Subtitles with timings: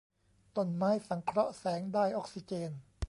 [0.57, 2.71] ต้นไม้สังเคราะห์แสงได้ออกซิเจน